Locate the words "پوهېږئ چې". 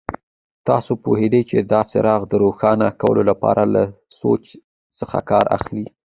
1.03-1.57